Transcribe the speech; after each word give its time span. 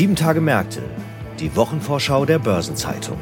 Sieben 0.00 0.16
Tage 0.16 0.40
Märkte, 0.40 0.80
die 1.40 1.54
Wochenvorschau 1.56 2.24
der 2.24 2.38
Börsenzeitung. 2.38 3.18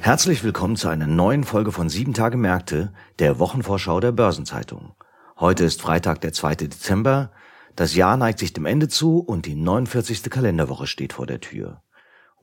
Herzlich 0.00 0.42
willkommen 0.42 0.74
zu 0.74 0.88
einer 0.88 1.06
neuen 1.06 1.44
Folge 1.44 1.70
von 1.70 1.88
Sieben 1.88 2.12
Tage 2.12 2.36
Märkte, 2.36 2.92
der 3.20 3.38
Wochenvorschau 3.38 4.00
der 4.00 4.10
Börsenzeitung. 4.10 4.96
Heute 5.38 5.62
ist 5.62 5.80
Freitag, 5.80 6.22
der 6.22 6.32
2. 6.32 6.56
Dezember. 6.56 7.30
Das 7.76 7.94
Jahr 7.94 8.16
neigt 8.16 8.40
sich 8.40 8.52
dem 8.52 8.66
Ende 8.66 8.88
zu 8.88 9.20
und 9.20 9.46
die 9.46 9.54
49. 9.54 10.24
Kalenderwoche 10.28 10.88
steht 10.88 11.12
vor 11.12 11.26
der 11.28 11.38
Tür. 11.38 11.83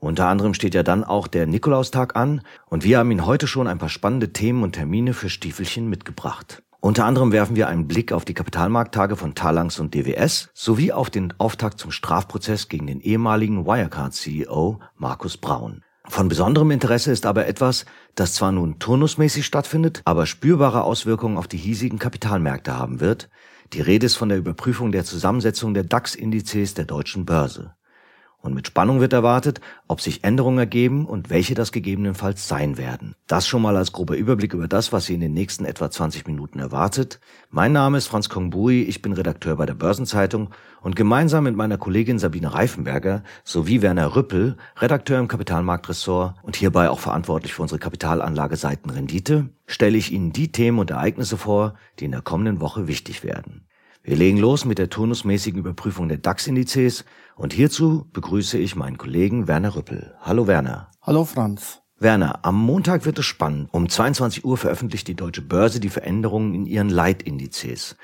Unter 0.02 0.26
anderem 0.26 0.52
steht 0.52 0.74
ja 0.74 0.82
dann 0.82 1.04
auch 1.04 1.28
der 1.28 1.46
Nikolaustag 1.46 2.16
an 2.16 2.40
und 2.66 2.82
wir 2.82 2.98
haben 2.98 3.12
Ihnen 3.12 3.24
heute 3.24 3.46
schon 3.46 3.68
ein 3.68 3.78
paar 3.78 3.88
spannende 3.88 4.32
Themen 4.32 4.64
und 4.64 4.72
Termine 4.72 5.14
für 5.14 5.30
Stiefelchen 5.30 5.88
mitgebracht. 5.88 6.64
Unter 6.80 7.04
anderem 7.04 7.30
werfen 7.30 7.54
wir 7.54 7.68
einen 7.68 7.86
Blick 7.86 8.10
auf 8.10 8.24
die 8.24 8.34
Kapitalmarkttage 8.34 9.14
von 9.14 9.36
Talangs 9.36 9.78
und 9.78 9.94
DWS 9.94 10.48
sowie 10.54 10.90
auf 10.90 11.08
den 11.08 11.32
Auftakt 11.38 11.78
zum 11.78 11.92
Strafprozess 11.92 12.68
gegen 12.68 12.88
den 12.88 13.00
ehemaligen 13.00 13.64
Wirecard-CEO 13.64 14.80
Markus 14.96 15.36
Braun. 15.36 15.84
Von 16.08 16.28
besonderem 16.28 16.72
Interesse 16.72 17.12
ist 17.12 17.24
aber 17.24 17.46
etwas, 17.46 17.86
das 18.16 18.34
zwar 18.34 18.50
nun 18.50 18.80
turnusmäßig 18.80 19.46
stattfindet, 19.46 20.02
aber 20.04 20.26
spürbare 20.26 20.82
Auswirkungen 20.82 21.38
auf 21.38 21.46
die 21.46 21.58
hiesigen 21.58 22.00
Kapitalmärkte 22.00 22.76
haben 22.76 22.98
wird. 22.98 23.30
Die 23.72 23.80
Rede 23.80 24.06
ist 24.06 24.16
von 24.16 24.30
der 24.30 24.38
Überprüfung 24.38 24.90
der 24.90 25.04
Zusammensetzung 25.04 25.74
der 25.74 25.84
DAX-Indizes 25.84 26.74
der 26.74 26.86
deutschen 26.86 27.24
Börse. 27.24 27.76
Und 28.42 28.54
mit 28.54 28.66
Spannung 28.66 28.98
wird 28.98 29.12
erwartet, 29.12 29.60
ob 29.86 30.00
sich 30.00 30.24
Änderungen 30.24 30.58
ergeben 30.58 31.06
und 31.06 31.30
welche 31.30 31.54
das 31.54 31.70
gegebenenfalls 31.70 32.48
sein 32.48 32.76
werden. 32.76 33.14
Das 33.28 33.46
schon 33.46 33.62
mal 33.62 33.76
als 33.76 33.92
grober 33.92 34.16
Überblick 34.16 34.52
über 34.52 34.66
das, 34.66 34.92
was 34.92 35.06
Sie 35.06 35.14
in 35.14 35.20
den 35.20 35.32
nächsten 35.32 35.64
etwa 35.64 35.92
20 35.92 36.26
Minuten 36.26 36.58
erwartet. 36.58 37.20
Mein 37.50 37.72
Name 37.72 37.98
ist 37.98 38.08
Franz 38.08 38.28
Kongbui, 38.28 38.82
ich 38.82 39.00
bin 39.00 39.12
Redakteur 39.12 39.54
bei 39.54 39.64
der 39.64 39.74
Börsenzeitung 39.74 40.50
und 40.80 40.96
gemeinsam 40.96 41.44
mit 41.44 41.54
meiner 41.54 41.78
Kollegin 41.78 42.18
Sabine 42.18 42.52
Reifenberger 42.52 43.22
sowie 43.44 43.80
Werner 43.80 44.16
Rüppel, 44.16 44.56
Redakteur 44.76 45.20
im 45.20 45.28
Kapitalmarktressort 45.28 46.34
und 46.42 46.56
hierbei 46.56 46.90
auch 46.90 46.98
verantwortlich 46.98 47.54
für 47.54 47.62
unsere 47.62 47.78
Kapitalanlage 47.78 48.56
Seitenrendite, 48.56 49.50
stelle 49.66 49.96
ich 49.96 50.10
Ihnen 50.10 50.32
die 50.32 50.50
Themen 50.50 50.80
und 50.80 50.90
Ereignisse 50.90 51.36
vor, 51.36 51.74
die 52.00 52.06
in 52.06 52.10
der 52.10 52.22
kommenden 52.22 52.60
Woche 52.60 52.88
wichtig 52.88 53.22
werden. 53.22 53.68
Wir 54.04 54.16
legen 54.16 54.38
los 54.38 54.64
mit 54.64 54.78
der 54.78 54.90
turnusmäßigen 54.90 55.60
Überprüfung 55.60 56.08
der 56.08 56.18
DAX-Indizes 56.18 57.04
und 57.36 57.52
hierzu 57.52 58.08
begrüße 58.12 58.58
ich 58.58 58.74
meinen 58.74 58.98
Kollegen 58.98 59.46
Werner 59.46 59.76
Rüppel. 59.76 60.16
Hallo 60.20 60.48
Werner. 60.48 60.90
Hallo 61.02 61.24
Franz. 61.24 61.82
Werner, 62.00 62.44
am 62.44 62.60
Montag 62.60 63.04
wird 63.04 63.20
es 63.20 63.26
spannend. 63.26 63.68
Um 63.70 63.88
22 63.88 64.44
Uhr 64.44 64.56
veröffentlicht 64.56 65.06
die 65.06 65.14
Deutsche 65.14 65.42
Börse 65.42 65.78
die 65.78 65.88
Veränderungen 65.88 66.52
in 66.52 66.66
ihren 66.66 66.88
Leitindizes. 66.88 67.96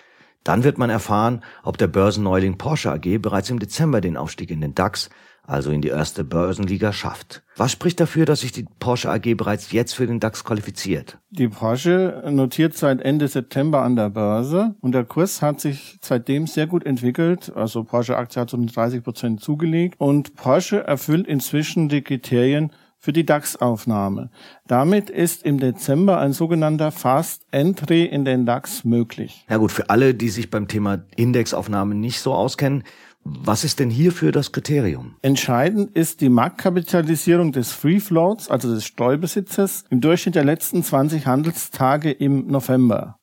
Dann 0.44 0.64
wird 0.64 0.78
man 0.78 0.90
erfahren, 0.90 1.42
ob 1.62 1.78
der 1.78 1.88
Börsenneuling 1.88 2.58
Porsche 2.58 2.90
AG 2.90 3.18
bereits 3.18 3.50
im 3.50 3.58
Dezember 3.58 4.00
den 4.00 4.16
Aufstieg 4.16 4.50
in 4.50 4.60
den 4.60 4.74
DAX 4.74 5.10
also 5.48 5.70
in 5.70 5.80
die 5.80 5.88
erste 5.88 6.24
Börsenliga 6.24 6.92
schafft. 6.92 7.42
Was 7.56 7.72
spricht 7.72 7.98
dafür, 8.00 8.26
dass 8.26 8.40
sich 8.40 8.52
die 8.52 8.66
Porsche 8.78 9.10
AG 9.10 9.34
bereits 9.34 9.72
jetzt 9.72 9.94
für 9.94 10.06
den 10.06 10.20
DAX 10.20 10.44
qualifiziert? 10.44 11.18
Die 11.30 11.48
Porsche 11.48 12.22
notiert 12.30 12.74
seit 12.74 13.00
Ende 13.00 13.28
September 13.28 13.82
an 13.82 13.96
der 13.96 14.10
Börse 14.10 14.74
und 14.80 14.92
der 14.92 15.04
Kurs 15.04 15.40
hat 15.40 15.60
sich 15.60 15.98
seitdem 16.02 16.46
sehr 16.46 16.66
gut 16.66 16.84
entwickelt. 16.84 17.50
Also 17.56 17.82
Porsche 17.82 18.16
Aktie 18.18 18.40
hat 18.40 18.50
so 18.50 18.58
30 18.58 19.02
Prozent 19.02 19.40
zugelegt 19.40 19.94
und 19.98 20.36
Porsche 20.36 20.84
erfüllt 20.84 21.26
inzwischen 21.26 21.88
die 21.88 22.02
Kriterien 22.02 22.70
für 22.98 23.12
die 23.12 23.24
DAX-Aufnahme. 23.24 24.30
Damit 24.66 25.10
ist 25.10 25.44
im 25.44 25.60
Dezember 25.60 26.18
ein 26.18 26.32
sogenannter 26.32 26.90
Fast 26.90 27.46
Entry 27.50 28.04
in 28.04 28.24
den 28.24 28.44
DAX 28.44 28.84
möglich. 28.84 29.46
Ja 29.48 29.56
gut, 29.56 29.72
für 29.72 29.90
alle, 29.90 30.14
die 30.14 30.28
sich 30.28 30.50
beim 30.50 30.68
Thema 30.68 31.04
Indexaufnahme 31.16 31.94
nicht 31.94 32.20
so 32.20 32.34
auskennen, 32.34 32.82
was 33.24 33.64
ist 33.64 33.78
denn 33.78 33.90
hierfür 33.90 34.32
das 34.32 34.52
Kriterium? 34.52 35.16
Entscheidend 35.22 35.94
ist 35.94 36.20
die 36.20 36.30
Marktkapitalisierung 36.30 37.52
des 37.52 37.72
Free 37.72 38.00
Floats, 38.00 38.48
also 38.48 38.72
des 38.72 38.86
Streubesitzes, 38.86 39.84
im 39.90 40.00
Durchschnitt 40.00 40.34
der 40.34 40.44
letzten 40.44 40.82
20 40.82 41.26
Handelstage 41.26 42.10
im 42.10 42.46
November. 42.46 43.17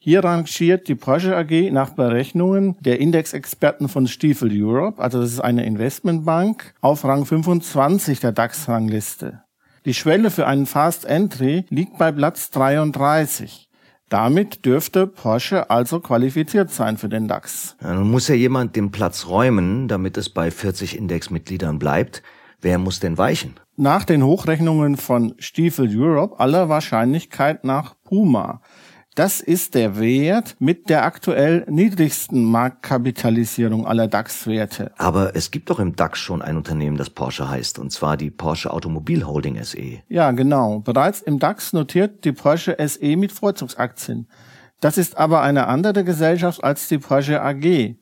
Hier 0.00 0.22
rangiert 0.22 0.86
die 0.86 0.94
Porsche 0.94 1.36
AG 1.36 1.72
nach 1.72 1.90
Berechnungen 1.90 2.76
der 2.80 3.00
Indexexperten 3.00 3.88
von 3.88 4.06
Stiefel 4.06 4.50
Europe, 4.52 5.02
also 5.02 5.20
das 5.20 5.32
ist 5.32 5.40
eine 5.40 5.66
Investmentbank, 5.66 6.72
auf 6.80 7.04
Rang 7.04 7.26
25 7.26 8.20
der 8.20 8.30
DAX-Rangliste. 8.30 9.42
Die 9.84 9.94
Schwelle 9.94 10.30
für 10.30 10.46
einen 10.46 10.66
Fast 10.66 11.04
Entry 11.04 11.64
liegt 11.68 11.98
bei 11.98 12.12
Platz 12.12 12.50
33. 12.50 13.68
Damit 14.08 14.64
dürfte 14.64 15.08
Porsche 15.08 15.68
also 15.68 15.98
qualifiziert 15.98 16.70
sein 16.70 16.96
für 16.96 17.08
den 17.08 17.26
DAX. 17.26 17.76
Ja, 17.82 17.94
nun 17.94 18.10
muss 18.10 18.28
ja 18.28 18.36
jemand 18.36 18.76
den 18.76 18.92
Platz 18.92 19.26
räumen, 19.26 19.88
damit 19.88 20.16
es 20.16 20.30
bei 20.30 20.52
40 20.52 20.96
Indexmitgliedern 20.96 21.80
bleibt. 21.80 22.22
Wer 22.60 22.78
muss 22.78 23.00
denn 23.00 23.18
weichen? 23.18 23.54
Nach 23.76 24.04
den 24.04 24.22
Hochrechnungen 24.24 24.96
von 24.96 25.34
Stiefel 25.38 25.88
Europe 25.92 26.38
aller 26.38 26.68
Wahrscheinlichkeit 26.68 27.64
nach 27.64 27.96
Puma. 28.04 28.62
Das 29.14 29.40
ist 29.40 29.74
der 29.74 29.98
Wert 29.98 30.54
mit 30.60 30.88
der 30.88 31.04
aktuell 31.04 31.64
niedrigsten 31.68 32.44
Marktkapitalisierung 32.44 33.84
aller 33.84 34.06
DAX-Werte. 34.06 34.92
Aber 34.96 35.34
es 35.34 35.50
gibt 35.50 35.70
doch 35.70 35.80
im 35.80 35.96
DAX 35.96 36.20
schon 36.20 36.40
ein 36.40 36.56
Unternehmen, 36.56 36.96
das 36.96 37.10
Porsche 37.10 37.50
heißt, 37.50 37.80
und 37.80 37.90
zwar 37.90 38.16
die 38.16 38.30
Porsche 38.30 38.72
Automobil 38.72 39.26
Holding 39.26 39.62
SE. 39.64 40.00
Ja, 40.08 40.30
genau. 40.30 40.80
Bereits 40.80 41.20
im 41.20 41.40
DAX 41.40 41.72
notiert 41.72 42.24
die 42.24 42.32
Porsche 42.32 42.76
SE 42.86 43.16
mit 43.16 43.32
Vorzugsaktien. 43.32 44.28
Das 44.80 44.96
ist 44.96 45.16
aber 45.16 45.42
eine 45.42 45.66
andere 45.66 46.04
Gesellschaft 46.04 46.62
als 46.62 46.86
die 46.86 46.98
Porsche 46.98 47.42
AG. 47.42 47.96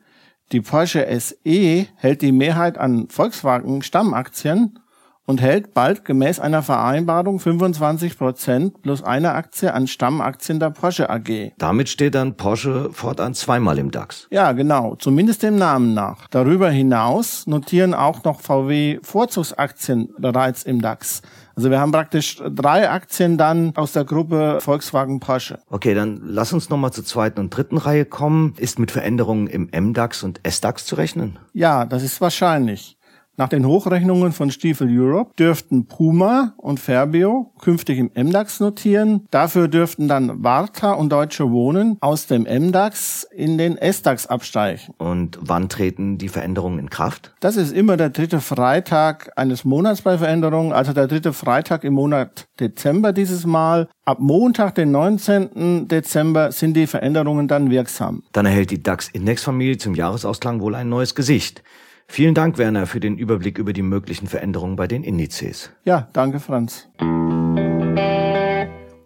Die 0.53 0.61
Porsche 0.61 1.07
SE 1.19 1.87
hält 1.97 2.23
die 2.23 2.33
Mehrheit 2.33 2.77
an 2.77 3.09
Volkswagen 3.09 3.83
Stammaktien 3.83 4.79
und 5.27 5.41
hält 5.41 5.75
bald 5.75 6.05
gemäß 6.05 6.41
einer 6.41 6.63
Vereinbarung 6.63 7.41
25 7.41 8.17
Prozent 8.17 8.83
plus 8.83 9.03
eine 9.03 9.33
Aktie 9.33 9.75
an 9.75 9.87
Stammaktien 9.87 10.61
der 10.61 10.71
Porsche 10.71 11.11
AG. 11.11 11.53
Damit 11.59 11.89
steht 11.89 12.15
dann 12.15 12.37
Porsche 12.37 12.91
fortan 12.93 13.35
zweimal 13.35 13.79
im 13.79 13.91
DAX. 13.91 14.29
Ja, 14.31 14.53
genau, 14.53 14.95
zumindest 14.97 15.43
dem 15.43 15.57
Namen 15.57 15.95
nach. 15.95 16.29
Darüber 16.29 16.71
hinaus 16.71 17.47
notieren 17.47 17.93
auch 17.93 18.25
noch 18.25 18.41
VW 18.41 19.01
Vorzugsaktien 19.03 20.15
bereits 20.19 20.63
im 20.63 20.81
DAX. 20.81 21.23
Also 21.57 21.71
wir 21.71 21.81
haben 21.81 21.91
praktisch 21.91 22.37
drei 22.55 22.91
Aktien 22.91 23.39
dann 23.39 23.75
aus 23.77 23.93
der 23.93 24.05
Gruppe 24.05 24.59
Volkswagen 24.61 25.21
Porsche. 25.21 25.59
Okay, 25.71 25.95
dann 25.95 26.21
lass 26.23 26.53
uns 26.53 26.69
nochmal 26.69 26.93
zur 26.93 27.05
zweiten 27.05 27.41
und 27.41 27.51
dritten 27.51 27.79
Reihe 27.79 28.05
kommen. 28.05 28.55
Ist 28.59 28.79
mit 28.79 28.91
Veränderungen 28.91 29.47
im 29.47 29.71
MDAX 29.75 30.23
und 30.23 30.41
SDAX 30.47 30.85
zu 30.85 30.97
rechnen? 30.97 31.39
Ja, 31.55 31.87
das 31.87 32.03
ist 32.03 32.21
wahrscheinlich. 32.21 32.99
Nach 33.39 33.51
den 33.51 33.67
Hochrechnungen 33.67 34.33
von 34.33 34.51
Stiefel 34.51 34.89
Europe 34.91 35.33
dürften 35.39 35.85
Puma 35.85 36.55
und 36.57 36.81
Ferbio 36.81 37.53
künftig 37.61 37.99
im 37.99 38.11
MDAX 38.15 38.61
notieren. 38.61 39.27
Dafür 39.31 39.69
dürften 39.69 40.09
dann 40.09 40.43
Warta 40.43 40.93
und 40.93 41.11
Deutsche 41.13 41.51
Wohnen 41.51 41.99
aus 42.01 42.27
dem 42.27 42.45
MDAX 42.45 43.25
in 43.25 43.59
den 43.59 43.77
SDAX 43.77 44.27
absteigen. 44.27 44.95
Und 44.97 45.39
wann 45.43 45.69
treten 45.69 46.17
die 46.17 46.31
Veränderungen 46.31 46.79
in 46.79 46.89
Kraft? 46.89 47.35
Das 47.41 47.57
ist 47.57 47.75
immer 47.75 47.99
der 47.99 48.09
dritte 48.09 48.41
Freitag 48.41 49.31
eines 49.37 49.67
Monats 49.67 50.01
bei 50.01 50.17
Veränderungen, 50.17 50.73
also 50.73 50.95
der 50.95 51.07
dritte 51.07 51.35
Freitag 51.35 51.85
im 51.85 51.93
Monat 51.93 52.47
Dezember 52.59 53.13
dieses 53.13 53.45
Mal. 53.45 53.89
Ab 54.07 54.19
Montag, 54.19 54.77
den 54.77 54.93
19. 54.93 55.89
Dezember, 55.89 56.53
sind 56.53 56.75
die 56.75 56.87
Veränderungen 56.87 57.49
dann 57.49 57.71
wirksam. 57.71 58.23
Dann 58.33 58.47
erhält 58.47 58.71
die 58.71 58.83
DAX-Indexfamilie 58.83 59.77
zum 59.77 59.95
Jahresausklang 59.95 60.63
wohl 60.63 60.75
ein 60.75 60.89
neues 60.89 61.15
Gesicht. 61.15 61.63
Vielen 62.09 62.35
Dank, 62.35 62.57
Werner, 62.59 62.87
für 62.87 63.01
den 63.01 63.19
Überblick 63.19 63.59
über 63.59 63.73
die 63.73 63.83
möglichen 63.83 64.27
Veränderungen 64.27 64.77
bei 64.77 64.87
den 64.87 65.05
Indizes. 65.05 65.71
Ja, 65.85 66.09
danke, 66.13 66.41
Franz. 66.41 66.89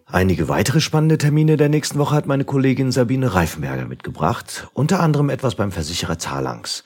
Einige 0.05 0.49
weitere 0.49 0.81
spannende 0.81 1.17
Termine 1.17 1.55
der 1.57 1.69
nächsten 1.69 1.97
Woche 1.97 2.15
hat 2.15 2.27
meine 2.27 2.43
Kollegin 2.43 2.91
Sabine 2.91 3.33
Reifenberger 3.33 3.85
mitgebracht, 3.85 4.67
unter 4.73 4.99
anderem 4.99 5.29
etwas 5.29 5.55
beim 5.55 5.71
Versicherer 5.71 6.17
Talangs. 6.17 6.83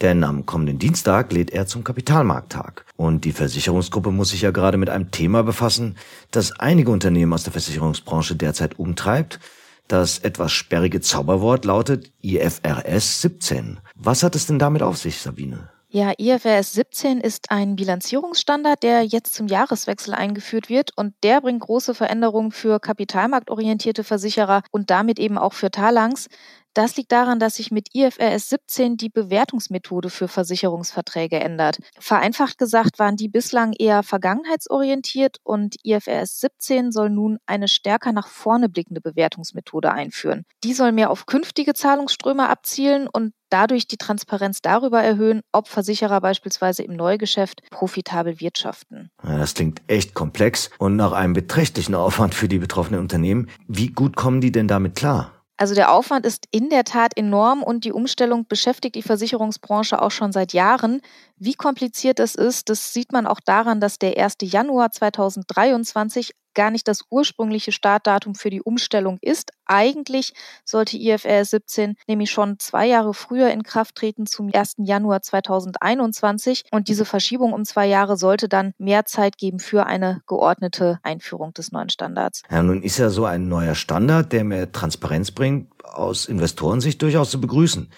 Denn 0.00 0.22
am 0.22 0.46
kommenden 0.46 0.78
Dienstag 0.78 1.32
lädt 1.32 1.50
er 1.50 1.66
zum 1.66 1.82
Kapitalmarkttag. 1.82 2.84
Und 2.96 3.24
die 3.24 3.32
Versicherungsgruppe 3.32 4.12
muss 4.12 4.28
sich 4.28 4.42
ja 4.42 4.52
gerade 4.52 4.78
mit 4.78 4.90
einem 4.90 5.10
Thema 5.10 5.42
befassen, 5.42 5.96
das 6.30 6.52
einige 6.52 6.92
Unternehmen 6.92 7.32
aus 7.32 7.42
der 7.42 7.52
Versicherungsbranche 7.52 8.36
derzeit 8.36 8.78
umtreibt, 8.78 9.40
das 9.88 10.18
etwas 10.20 10.52
sperrige 10.52 11.00
Zauberwort 11.00 11.64
lautet 11.64 12.12
IFRS 12.22 13.22
17. 13.22 13.80
Was 14.00 14.22
hat 14.22 14.36
es 14.36 14.46
denn 14.46 14.60
damit 14.60 14.82
auf 14.82 14.96
sich, 14.96 15.20
Sabine? 15.20 15.70
Ja, 15.90 16.12
IFRS 16.18 16.74
17 16.74 17.20
ist 17.20 17.50
ein 17.50 17.74
Bilanzierungsstandard, 17.74 18.82
der 18.82 19.04
jetzt 19.04 19.34
zum 19.34 19.46
Jahreswechsel 19.48 20.14
eingeführt 20.14 20.68
wird 20.68 20.90
und 20.96 21.14
der 21.22 21.40
bringt 21.40 21.62
große 21.62 21.94
Veränderungen 21.94 22.52
für 22.52 22.78
kapitalmarktorientierte 22.78 24.04
Versicherer 24.04 24.62
und 24.70 24.90
damit 24.90 25.18
eben 25.18 25.38
auch 25.38 25.54
für 25.54 25.70
Talangs. 25.70 26.28
Das 26.74 26.96
liegt 26.96 27.10
daran, 27.10 27.40
dass 27.40 27.56
sich 27.56 27.70
mit 27.70 27.88
IFRS 27.92 28.50
17 28.50 28.98
die 28.98 29.08
Bewertungsmethode 29.08 30.10
für 30.10 30.28
Versicherungsverträge 30.28 31.40
ändert. 31.40 31.78
Vereinfacht 31.98 32.58
gesagt 32.58 32.98
waren 32.98 33.16
die 33.16 33.28
bislang 33.28 33.72
eher 33.72 34.02
vergangenheitsorientiert 34.02 35.38
und 35.42 35.74
IFRS 35.82 36.38
17 36.38 36.92
soll 36.92 37.10
nun 37.10 37.38
eine 37.46 37.66
stärker 37.66 38.12
nach 38.12 38.28
vorne 38.28 38.68
blickende 38.68 39.00
Bewertungsmethode 39.00 39.90
einführen. 39.90 40.44
Die 40.62 40.74
soll 40.74 40.92
mehr 40.92 41.10
auf 41.10 41.26
künftige 41.26 41.74
Zahlungsströme 41.74 42.48
abzielen 42.48 43.08
und 43.08 43.32
dadurch 43.50 43.86
die 43.86 43.96
Transparenz 43.96 44.62
darüber 44.62 45.02
erhöhen, 45.02 45.42
ob 45.52 45.68
Versicherer 45.68 46.20
beispielsweise 46.20 46.82
im 46.82 46.94
Neugeschäft 46.94 47.62
profitabel 47.70 48.40
wirtschaften. 48.40 49.10
Ja, 49.22 49.38
das 49.38 49.54
klingt 49.54 49.82
echt 49.86 50.14
komplex 50.14 50.70
und 50.78 50.96
nach 50.96 51.12
einem 51.12 51.32
beträchtlichen 51.32 51.94
Aufwand 51.94 52.34
für 52.34 52.48
die 52.48 52.58
betroffenen 52.58 53.00
Unternehmen. 53.00 53.48
Wie 53.66 53.88
gut 53.88 54.16
kommen 54.16 54.40
die 54.40 54.52
denn 54.52 54.68
damit 54.68 54.94
klar? 54.94 55.32
Also 55.60 55.74
der 55.74 55.92
Aufwand 55.92 56.24
ist 56.24 56.46
in 56.52 56.70
der 56.70 56.84
Tat 56.84 57.16
enorm 57.16 57.64
und 57.64 57.84
die 57.84 57.90
Umstellung 57.90 58.46
beschäftigt 58.46 58.94
die 58.94 59.02
Versicherungsbranche 59.02 60.00
auch 60.00 60.12
schon 60.12 60.30
seit 60.30 60.52
Jahren. 60.52 61.00
Wie 61.36 61.54
kompliziert 61.54 62.20
es 62.20 62.36
ist, 62.36 62.68
das 62.68 62.92
sieht 62.92 63.10
man 63.10 63.26
auch 63.26 63.40
daran, 63.44 63.80
dass 63.80 63.98
der 63.98 64.16
1. 64.16 64.36
Januar 64.42 64.92
2023 64.92 66.30
gar 66.58 66.72
nicht 66.72 66.88
das 66.88 67.04
ursprüngliche 67.08 67.70
Startdatum 67.70 68.34
für 68.34 68.50
die 68.50 68.60
Umstellung 68.60 69.18
ist. 69.20 69.52
Eigentlich 69.64 70.34
sollte 70.64 70.96
IFRS 70.96 71.50
17 71.50 71.94
nämlich 72.08 72.32
schon 72.32 72.58
zwei 72.58 72.84
Jahre 72.88 73.14
früher 73.14 73.50
in 73.50 73.62
Kraft 73.62 73.94
treten, 73.94 74.26
zum 74.26 74.50
1. 74.52 74.74
Januar 74.78 75.22
2021. 75.22 76.64
Und 76.72 76.88
diese 76.88 77.04
Verschiebung 77.04 77.52
um 77.52 77.64
zwei 77.64 77.86
Jahre 77.86 78.16
sollte 78.16 78.48
dann 78.48 78.74
mehr 78.76 79.04
Zeit 79.04 79.38
geben 79.38 79.60
für 79.60 79.86
eine 79.86 80.20
geordnete 80.26 80.98
Einführung 81.04 81.54
des 81.54 81.70
neuen 81.70 81.90
Standards. 81.90 82.42
Ja, 82.50 82.60
nun 82.60 82.82
ist 82.82 82.98
ja 82.98 83.08
so 83.08 83.24
ein 83.24 83.46
neuer 83.46 83.76
Standard, 83.76 84.32
der 84.32 84.42
mehr 84.42 84.72
Transparenz 84.72 85.30
bringt, 85.30 85.68
aus 85.84 86.26
Investorensicht 86.26 87.00
durchaus 87.00 87.30
zu 87.30 87.40
begrüßen. 87.40 87.88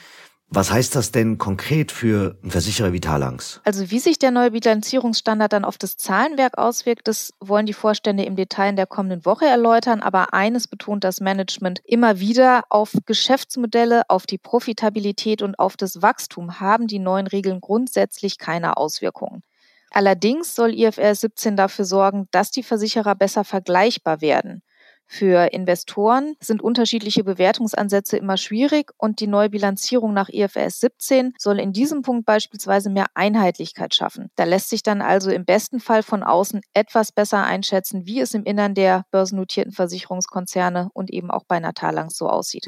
Was 0.52 0.72
heißt 0.72 0.96
das 0.96 1.12
denn 1.12 1.38
konkret 1.38 1.92
für 1.92 2.36
einen 2.42 2.50
Versicherer 2.50 2.92
wie 2.92 2.98
Talangs? 2.98 3.60
Also 3.62 3.92
wie 3.92 4.00
sich 4.00 4.18
der 4.18 4.32
neue 4.32 4.50
Bilanzierungsstandard 4.50 5.52
dann 5.52 5.64
auf 5.64 5.78
das 5.78 5.96
Zahlenwerk 5.96 6.58
auswirkt, 6.58 7.06
das 7.06 7.32
wollen 7.38 7.66
die 7.66 7.72
Vorstände 7.72 8.24
im 8.24 8.34
Detail 8.34 8.70
in 8.70 8.76
der 8.76 8.88
kommenden 8.88 9.24
Woche 9.24 9.46
erläutern. 9.46 10.00
Aber 10.00 10.34
eines 10.34 10.66
betont 10.66 11.04
das 11.04 11.20
Management 11.20 11.80
immer 11.84 12.18
wieder, 12.18 12.64
auf 12.68 12.92
Geschäftsmodelle, 13.06 14.02
auf 14.08 14.26
die 14.26 14.38
Profitabilität 14.38 15.40
und 15.40 15.56
auf 15.56 15.76
das 15.76 16.02
Wachstum 16.02 16.58
haben 16.58 16.88
die 16.88 16.98
neuen 16.98 17.28
Regeln 17.28 17.60
grundsätzlich 17.60 18.36
keine 18.36 18.76
Auswirkungen. 18.76 19.44
Allerdings 19.92 20.56
soll 20.56 20.74
IFRS 20.74 21.20
17 21.20 21.56
dafür 21.56 21.84
sorgen, 21.84 22.26
dass 22.32 22.50
die 22.50 22.64
Versicherer 22.64 23.14
besser 23.14 23.44
vergleichbar 23.44 24.20
werden. 24.20 24.62
Für 25.12 25.52
Investoren 25.52 26.36
sind 26.38 26.62
unterschiedliche 26.62 27.24
Bewertungsansätze 27.24 28.16
immer 28.16 28.36
schwierig 28.36 28.92
und 28.96 29.18
die 29.18 29.26
neue 29.26 29.50
Bilanzierung 29.50 30.14
nach 30.14 30.28
IFRS 30.28 30.78
17 30.78 31.34
soll 31.36 31.58
in 31.58 31.72
diesem 31.72 32.02
Punkt 32.02 32.26
beispielsweise 32.26 32.90
mehr 32.90 33.06
Einheitlichkeit 33.14 33.92
schaffen. 33.92 34.30
Da 34.36 34.44
lässt 34.44 34.70
sich 34.70 34.84
dann 34.84 35.02
also 35.02 35.32
im 35.32 35.44
besten 35.44 35.80
Fall 35.80 36.04
von 36.04 36.22
außen 36.22 36.60
etwas 36.74 37.10
besser 37.10 37.42
einschätzen, 37.42 38.06
wie 38.06 38.20
es 38.20 38.34
im 38.34 38.44
Innern 38.44 38.74
der 38.74 39.04
börsennotierten 39.10 39.72
Versicherungskonzerne 39.72 40.90
und 40.92 41.10
eben 41.10 41.32
auch 41.32 41.42
bei 41.42 41.58
Natalangs 41.58 42.16
so 42.16 42.28
aussieht. 42.28 42.66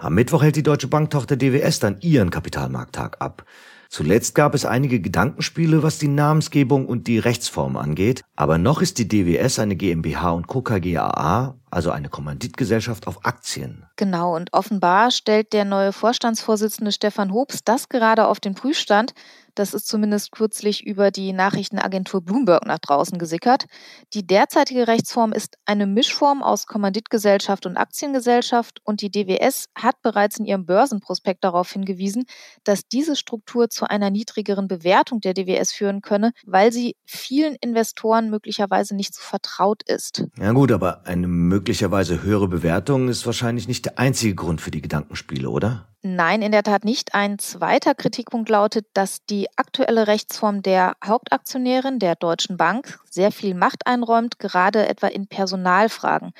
Am 0.00 0.14
Mittwoch 0.14 0.42
hält 0.42 0.56
die 0.56 0.64
Deutsche 0.64 0.88
Banktochter 0.88 1.36
DWS 1.36 1.78
dann 1.78 2.00
ihren 2.00 2.30
Kapitalmarkttag 2.30 3.18
ab. 3.20 3.44
Zuletzt 3.92 4.34
gab 4.34 4.54
es 4.54 4.64
einige 4.64 5.00
Gedankenspiele, 5.00 5.82
was 5.82 5.98
die 5.98 6.08
Namensgebung 6.08 6.86
und 6.86 7.08
die 7.08 7.18
Rechtsform 7.18 7.76
angeht, 7.76 8.22
aber 8.34 8.56
noch 8.56 8.80
ist 8.80 8.96
die 8.96 9.06
DWS 9.06 9.58
eine 9.58 9.76
GmbH 9.76 10.30
und 10.30 10.46
Co. 10.46 10.62
KGaA, 10.62 11.60
also 11.72 11.90
eine 11.90 12.10
Kommanditgesellschaft 12.10 13.06
auf 13.06 13.24
Aktien. 13.24 13.86
Genau, 13.96 14.36
und 14.36 14.52
offenbar 14.52 15.10
stellt 15.10 15.52
der 15.52 15.64
neue 15.64 15.92
Vorstandsvorsitzende 15.92 16.92
Stefan 16.92 17.32
Hobbs 17.32 17.64
das 17.64 17.88
gerade 17.88 18.26
auf 18.26 18.40
den 18.40 18.54
Prüfstand, 18.54 19.14
das 19.54 19.74
ist 19.74 19.86
zumindest 19.86 20.32
kürzlich 20.32 20.86
über 20.86 21.10
die 21.10 21.32
Nachrichtenagentur 21.32 22.22
Bloomberg 22.22 22.64
nach 22.66 22.78
draußen 22.78 23.18
gesickert. 23.18 23.66
Die 24.14 24.26
derzeitige 24.26 24.88
Rechtsform 24.88 25.32
ist 25.32 25.58
eine 25.66 25.86
Mischform 25.86 26.42
aus 26.42 26.66
Kommanditgesellschaft 26.66 27.66
und 27.66 27.76
Aktiengesellschaft 27.76 28.80
und 28.84 29.02
die 29.02 29.10
DWS 29.10 29.66
hat 29.74 30.00
bereits 30.00 30.38
in 30.38 30.46
ihrem 30.46 30.64
Börsenprospekt 30.64 31.44
darauf 31.44 31.70
hingewiesen, 31.70 32.24
dass 32.64 32.88
diese 32.88 33.14
Struktur 33.14 33.68
zu 33.68 33.88
einer 33.88 34.10
niedrigeren 34.10 34.68
Bewertung 34.68 35.20
der 35.20 35.34
DWS 35.34 35.72
führen 35.72 36.00
könne, 36.00 36.32
weil 36.46 36.72
sie 36.72 36.96
vielen 37.04 37.56
Investoren 37.60 38.30
möglicherweise 38.30 38.96
nicht 38.96 39.14
so 39.14 39.20
vertraut 39.20 39.82
ist. 39.82 40.24
Ja 40.38 40.52
gut, 40.52 40.72
aber 40.72 41.06
eine 41.06 41.26
möglicherweise 41.62 42.24
höhere 42.24 42.48
Bewertung 42.48 43.08
ist 43.08 43.24
wahrscheinlich 43.24 43.68
nicht 43.68 43.84
der 43.84 43.96
einzige 43.96 44.34
Grund 44.34 44.60
für 44.60 44.72
die 44.72 44.82
Gedankenspiele, 44.82 45.48
oder? 45.48 45.86
Nein, 46.02 46.42
in 46.42 46.50
der 46.50 46.64
Tat 46.64 46.84
nicht. 46.84 47.14
Ein 47.14 47.38
zweiter 47.38 47.94
Kritikpunkt 47.94 48.48
lautet, 48.48 48.86
dass 48.94 49.24
die 49.26 49.46
aktuelle 49.54 50.08
Rechtsform 50.08 50.62
der 50.62 50.96
Hauptaktionärin 51.04 52.00
der 52.00 52.16
Deutschen 52.16 52.56
Bank 52.56 52.98
sehr 53.08 53.30
viel 53.30 53.54
Macht 53.54 53.86
einräumt, 53.86 54.40
gerade 54.40 54.88
etwa 54.88 55.06
in 55.06 55.28
Personalfragen. 55.28 56.32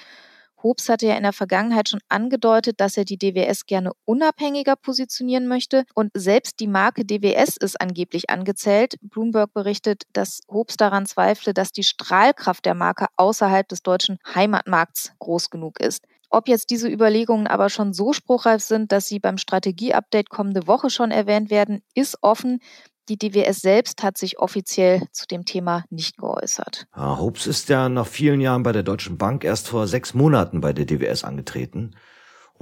Hobbs 0.63 0.89
hatte 0.89 1.07
ja 1.07 1.17
in 1.17 1.23
der 1.23 1.33
Vergangenheit 1.33 1.89
schon 1.89 2.01
angedeutet, 2.09 2.81
dass 2.81 2.97
er 2.97 3.05
die 3.05 3.19
DWS 3.19 3.67
gerne 3.67 3.93
unabhängiger 4.05 4.77
positionieren 4.77 5.47
möchte 5.47 5.85
und 5.95 6.11
selbst 6.15 6.61
die 6.61 6.69
Marke 6.69 7.05
DWS 7.05 7.57
ist 7.57 7.81
angeblich 7.81 8.31
angezählt. 8.31 8.97
Bloomberg 9.01 9.53
berichtet, 9.53 10.05
dass 10.13 10.41
Hobbs 10.49 10.77
daran 10.77 11.07
zweifle, 11.07 11.55
dass 11.55 11.73
die 11.73 11.83
Strahlkraft 11.83 12.65
der 12.65 12.75
Marke 12.75 13.07
außerhalb 13.17 13.69
des 13.69 13.83
deutschen 13.83 14.19
Heimatmarkts 14.35 15.13
groß 15.19 15.51
genug 15.51 15.81
ist. 15.81 16.05
Ob 16.35 16.49
jetzt 16.49 16.71
diese 16.71 16.89
Überlegungen 16.89 17.47
aber 17.47 17.69
schon 17.69 17.93
so 17.93 18.15
spruchreif 18.15 18.63
sind, 18.63 18.91
dass 18.91 19.07
sie 19.07 19.19
beim 19.19 19.37
Strategieupdate 19.37 20.31
kommende 20.31 20.67
Woche 20.67 20.89
schon 20.89 21.11
erwähnt 21.11 21.51
werden, 21.51 21.83
ist 21.95 22.17
offen. 22.23 22.61
Die 23.09 23.19
DWS 23.19 23.61
selbst 23.61 24.03
hat 24.03 24.17
sich 24.17 24.39
offiziell 24.39 25.03
zu 25.13 25.27
dem 25.27 25.45
Thema 25.45 25.85
nicht 25.91 26.19
geäußert. 26.19 26.87
Ja, 26.97 27.19
Hobbs 27.19 27.47
ist 27.47 27.69
ja 27.69 27.89
nach 27.89 28.07
vielen 28.07 28.41
Jahren 28.41 28.63
bei 28.63 28.73
der 28.73 28.83
Deutschen 28.85 29.19
Bank 29.19 29.45
erst 29.45 29.69
vor 29.69 29.87
sechs 29.89 30.15
Monaten 30.15 30.61
bei 30.61 30.73
der 30.73 30.85
DWS 30.85 31.25
angetreten 31.25 31.97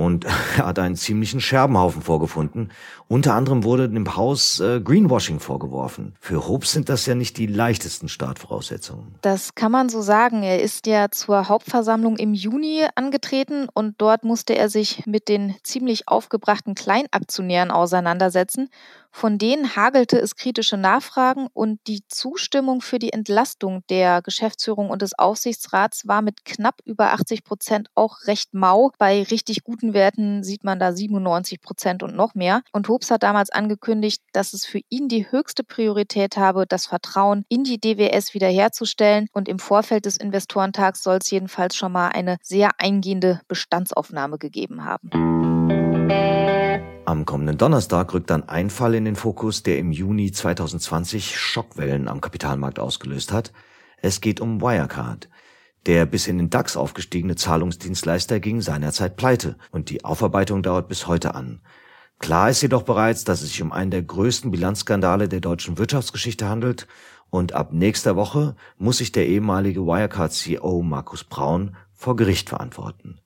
und 0.01 0.25
er 0.25 0.33
hat 0.67 0.79
einen 0.79 0.97
ziemlichen 0.97 1.41
Scherbenhaufen 1.41 2.03
vorgefunden. 2.03 2.73
Unter 3.07 3.35
anderem 3.35 3.65
wurde 3.65 3.89
dem 3.89 4.17
Haus 4.17 4.59
äh, 4.61 4.81
Greenwashing 4.81 5.41
vorgeworfen. 5.41 6.15
Für 6.21 6.49
Hobbes 6.49 6.73
sind 6.73 6.89
das 6.89 7.05
ja 7.07 7.15
nicht 7.15 7.37
die 7.37 7.47
leichtesten 7.47 8.09
Startvoraussetzungen. 8.09 9.15
Das 9.21 9.55
kann 9.55 9.71
man 9.71 9.89
so 9.89 10.01
sagen. 10.01 10.43
Er 10.43 10.63
ist 10.63 10.87
ja 10.87 11.11
zur 11.11 11.49
Hauptversammlung 11.49 12.17
im 12.17 12.33
Juni 12.33 12.87
angetreten 12.95 13.69
und 13.73 13.97
dort 13.99 14.25
musste 14.25 14.57
er 14.57 14.71
sich 14.71 15.07
mit 15.07 15.29
den 15.29 15.55
ziemlich 15.63 16.09
aufgebrachten 16.09 16.75
Kleinaktionären 16.75 17.71
auseinandersetzen. 17.71 18.71
Von 19.13 19.39
denen 19.39 19.77
hagelte 19.77 20.19
es 20.19 20.37
kritische 20.37 20.77
Nachfragen 20.77 21.49
und 21.53 21.81
die 21.87 22.03
Zustimmung 22.09 22.81
für 22.81 22.99
die 22.99 23.13
Entlastung 23.13 23.83
der 23.91 24.23
Geschäftsführung 24.23 24.89
und 24.89 25.03
des 25.03 25.19
Aufsichtsrats 25.19 26.07
war 26.07 26.23
mit 26.23 26.45
knapp 26.45 26.81
über 26.85 27.13
80 27.13 27.45
Prozent 27.45 27.89
auch 27.95 28.27
recht 28.27 28.55
mau. 28.55 28.93
Bei 28.99 29.23
richtig 29.25 29.65
guten 29.65 29.93
Werten 29.93 30.43
sieht 30.43 30.65
man 30.65 30.79
da 30.79 30.93
97 30.93 31.61
Prozent 31.61 32.03
und 32.03 32.15
noch 32.15 32.35
mehr. 32.35 32.63
Und 32.73 32.89
Hobbs 32.89 33.11
hat 33.11 33.23
damals 33.23 33.51
angekündigt, 33.51 34.23
dass 34.33 34.53
es 34.53 34.65
für 34.65 34.81
ihn 34.89 35.09
die 35.09 35.31
höchste 35.31 35.65
Priorität 35.65 36.37
habe, 36.37 36.67
das 36.67 36.87
Vertrauen 36.87 37.45
in 37.49 37.65
die 37.65 37.81
DWS 37.81 38.35
wiederherzustellen. 38.35 39.29
Und 39.33 39.49
im 39.49 39.59
Vorfeld 39.59 40.07
des 40.07 40.17
Investorentags 40.17 41.03
soll 41.03 41.19
es 41.21 41.31
jedenfalls 41.31 41.77
schon 41.77 41.93
mal 41.93 42.09
eine 42.09 42.39
sehr 42.43 42.71
eingehende 42.79 43.41
Bestandsaufnahme 43.49 44.39
gegeben 44.39 44.85
haben. 44.85 45.60
Am 47.11 47.27
kommenden 47.27 47.59
Donnerstag 47.59 48.15
rückt 48.15 48.31
dann 48.31 48.49
ein 48.49 48.71
Fall 48.71 48.95
in 48.95 49.05
den 49.05 49.17
Fokus, 49.17 49.65
der 49.65 49.79
im 49.79 49.91
Juni 49.91 50.31
2020 50.31 51.37
Schockwellen 51.37 52.07
am 52.07 52.21
Kapitalmarkt 52.21 52.79
ausgelöst 52.79 53.33
hat. 53.33 53.53
Es 54.01 54.21
geht 54.21 54.41
um 54.41 54.61
Wirecard. 54.61 55.29
Der 55.87 56.07
bis 56.07 56.29
in 56.29 56.39
den 56.39 56.51
DAX 56.51 56.77
aufgestiegene 56.77 57.35
Zahlungsdienstleister 57.35 58.39
ging 58.39 58.61
seinerzeit 58.61 59.17
pleite 59.17 59.57
und 59.73 59.91
die 59.91 60.05
Aufarbeitung 60.05 60.63
dauert 60.63 60.87
bis 60.87 61.09
heute 61.09 61.35
an. 61.35 61.63
Klar 62.21 62.49
ist 62.49 62.63
jedoch 62.63 62.85
bereits, 62.85 63.25
dass 63.25 63.43
es 63.43 63.49
sich 63.49 63.61
um 63.61 63.73
einen 63.73 63.91
der 63.91 64.03
größten 64.03 64.53
Bilanzskandale 64.53 65.29
der 65.29 65.41
deutschen 65.41 65.79
Wirtschaftsgeschichte 65.79 66.49
handelt 66.49 66.87
und 67.29 67.55
ab 67.55 67.73
nächster 67.73 68.15
Woche 68.15 68.55
muss 68.79 68.99
sich 68.99 69.11
der 69.11 69.27
ehemalige 69.27 69.81
Wirecard-CEO 69.81 70.83
Markus 70.83 71.25
Braun 71.25 71.75
vor 71.93 72.15
Gericht 72.15 72.51
verantworten. 72.51 73.21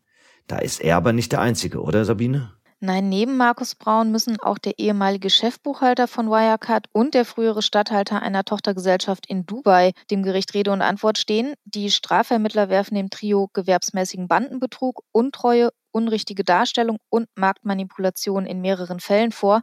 Da 0.46 0.56
ist 0.56 0.80
er 0.80 0.96
aber 0.96 1.12
nicht 1.12 1.32
der 1.32 1.42
Einzige, 1.42 1.82
oder 1.82 2.06
Sabine? 2.06 2.53
Nein, 2.86 3.08
neben 3.08 3.38
Markus 3.38 3.74
Braun 3.74 4.10
müssen 4.10 4.38
auch 4.40 4.58
der 4.58 4.78
ehemalige 4.78 5.30
Chefbuchhalter 5.30 6.06
von 6.06 6.28
Wirecard 6.28 6.86
und 6.92 7.14
der 7.14 7.24
frühere 7.24 7.62
Statthalter 7.62 8.20
einer 8.20 8.44
Tochtergesellschaft 8.44 9.24
in 9.26 9.46
Dubai 9.46 9.92
dem 10.10 10.22
Gericht 10.22 10.52
Rede 10.52 10.70
und 10.70 10.82
Antwort 10.82 11.16
stehen. 11.16 11.54
Die 11.64 11.90
Strafvermittler 11.90 12.68
werfen 12.68 12.94
dem 12.94 13.08
Trio 13.08 13.48
gewerbsmäßigen 13.54 14.28
Bandenbetrug, 14.28 15.02
Untreue, 15.12 15.70
unrichtige 15.92 16.44
Darstellung 16.44 16.98
und 17.08 17.26
Marktmanipulation 17.36 18.44
in 18.44 18.60
mehreren 18.60 19.00
Fällen 19.00 19.32
vor. 19.32 19.62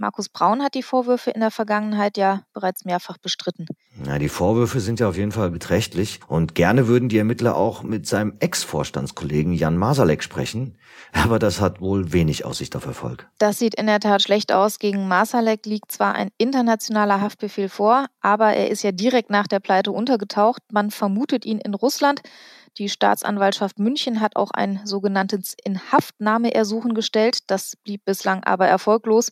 Markus 0.00 0.30
Braun 0.30 0.62
hat 0.62 0.74
die 0.74 0.82
Vorwürfe 0.82 1.30
in 1.30 1.40
der 1.40 1.50
Vergangenheit 1.50 2.16
ja 2.16 2.42
bereits 2.54 2.86
mehrfach 2.86 3.18
bestritten. 3.18 3.66
Na, 4.02 4.18
die 4.18 4.30
Vorwürfe 4.30 4.80
sind 4.80 4.98
ja 4.98 5.10
auf 5.10 5.16
jeden 5.18 5.30
Fall 5.30 5.50
beträchtlich 5.50 6.20
und 6.26 6.54
gerne 6.54 6.88
würden 6.88 7.10
die 7.10 7.18
Ermittler 7.18 7.54
auch 7.54 7.82
mit 7.82 8.06
seinem 8.06 8.32
Ex-Vorstandskollegen 8.38 9.52
Jan 9.52 9.76
Masalek 9.76 10.22
sprechen, 10.22 10.78
aber 11.12 11.38
das 11.38 11.60
hat 11.60 11.82
wohl 11.82 12.14
wenig 12.14 12.46
Aussicht 12.46 12.76
auf 12.76 12.86
Erfolg. 12.86 13.28
Das 13.36 13.58
sieht 13.58 13.74
in 13.74 13.86
der 13.86 14.00
Tat 14.00 14.22
schlecht 14.22 14.52
aus. 14.52 14.78
Gegen 14.78 15.06
Masalek 15.06 15.66
liegt 15.66 15.92
zwar 15.92 16.14
ein 16.14 16.30
internationaler 16.38 17.20
Haftbefehl 17.20 17.68
vor, 17.68 18.06
aber 18.22 18.54
er 18.54 18.70
ist 18.70 18.82
ja 18.82 18.92
direkt 18.92 19.28
nach 19.28 19.48
der 19.48 19.60
Pleite 19.60 19.92
untergetaucht. 19.92 20.62
Man 20.72 20.90
vermutet 20.90 21.44
ihn 21.44 21.58
in 21.58 21.74
Russland. 21.74 22.22
Die 22.78 22.88
Staatsanwaltschaft 22.88 23.78
München 23.78 24.22
hat 24.22 24.36
auch 24.36 24.50
ein 24.52 24.80
sogenanntes 24.84 25.56
Inhaftnahmeersuchen 25.62 26.94
gestellt. 26.94 27.50
Das 27.50 27.76
blieb 27.76 28.06
bislang 28.06 28.44
aber 28.44 28.66
erfolglos. 28.66 29.30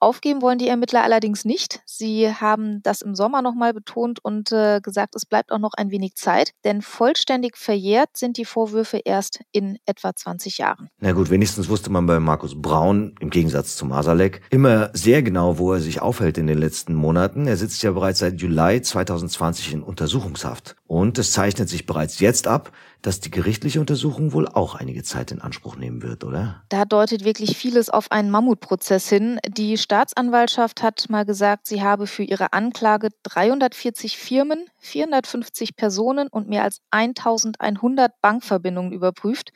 Aufgeben 0.00 0.42
wollen 0.42 0.58
die 0.58 0.68
Ermittler 0.68 1.02
allerdings 1.02 1.44
nicht. 1.44 1.80
Sie 1.86 2.28
haben 2.32 2.82
das 2.82 3.00
im 3.00 3.14
Sommer 3.14 3.42
nochmal 3.42 3.72
betont 3.72 4.22
und 4.22 4.52
äh, 4.52 4.80
gesagt, 4.82 5.14
es 5.14 5.26
bleibt 5.26 5.52
auch 5.52 5.58
noch 5.58 5.72
ein 5.74 5.90
wenig 5.90 6.14
Zeit, 6.16 6.52
denn 6.64 6.82
vollständig 6.82 7.56
verjährt 7.56 8.10
sind 8.16 8.36
die 8.36 8.44
Vorwürfe 8.44 9.00
erst 9.04 9.40
in 9.52 9.78
etwa 9.86 10.14
20 10.14 10.58
Jahren. 10.58 10.90
Na 11.00 11.12
gut, 11.12 11.30
wenigstens 11.30 11.68
wusste 11.68 11.90
man 11.90 12.06
bei 12.06 12.20
Markus 12.20 12.60
Braun, 12.60 13.14
im 13.20 13.30
Gegensatz 13.30 13.76
zu 13.76 13.86
Masalek, 13.86 14.42
immer 14.50 14.90
sehr 14.92 15.22
genau, 15.22 15.58
wo 15.58 15.72
er 15.72 15.80
sich 15.80 16.02
aufhält 16.02 16.38
in 16.38 16.46
den 16.46 16.58
letzten 16.58 16.94
Monaten. 16.94 17.46
Er 17.46 17.56
sitzt 17.56 17.82
ja 17.82 17.92
bereits 17.92 18.18
seit 18.18 18.40
Juli 18.40 18.82
2020 18.82 19.72
in 19.72 19.82
Untersuchungshaft. 19.82 20.76
Und 20.86 21.18
es 21.18 21.32
zeichnet 21.32 21.68
sich 21.68 21.86
bereits 21.86 22.20
jetzt 22.20 22.46
ab, 22.46 22.72
dass 23.04 23.20
die 23.20 23.30
gerichtliche 23.30 23.80
Untersuchung 23.80 24.32
wohl 24.32 24.48
auch 24.48 24.74
einige 24.74 25.02
Zeit 25.02 25.30
in 25.30 25.42
Anspruch 25.42 25.76
nehmen 25.76 26.02
wird, 26.02 26.24
oder? 26.24 26.62
Da 26.70 26.86
deutet 26.86 27.22
wirklich 27.24 27.56
vieles 27.56 27.90
auf 27.90 28.10
einen 28.10 28.30
Mammutprozess 28.30 29.10
hin. 29.10 29.38
Die 29.46 29.76
Staatsanwaltschaft 29.76 30.82
hat 30.82 31.04
mal 31.10 31.26
gesagt, 31.26 31.66
sie 31.66 31.82
habe 31.82 32.06
für 32.06 32.22
ihre 32.22 32.54
Anklage 32.54 33.10
340 33.24 34.16
Firmen, 34.16 34.64
450 34.78 35.76
Personen 35.76 36.28
und 36.28 36.48
mehr 36.48 36.62
als 36.62 36.80
1100 36.92 38.10
Bankverbindungen 38.22 38.92
überprüft. 38.92 39.52